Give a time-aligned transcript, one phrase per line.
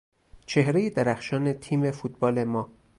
[0.45, 2.69] چهرهی درخشان تیم فوتبال ما